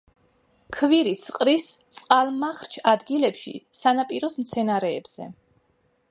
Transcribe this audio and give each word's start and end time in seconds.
ქვირითს 0.75 1.27
ყრის 1.33 1.67
წყალმარჩხ 1.97 2.87
ადგილებში 2.93 3.53
სანაპიროს 3.81 4.39
მცენარეებზე. 4.45 5.29